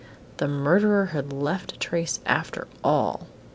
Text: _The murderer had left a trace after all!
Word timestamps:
_The 0.39 0.49
murderer 0.49 1.05
had 1.13 1.31
left 1.31 1.73
a 1.73 1.77
trace 1.77 2.21
after 2.25 2.65
all! 2.83 3.27